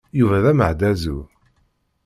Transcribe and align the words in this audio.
Yuba 0.19 0.37
d 0.43 0.45
ameɛdazu. 0.51 1.19